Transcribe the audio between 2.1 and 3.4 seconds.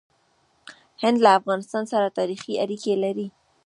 تاریخي اړیکې لري.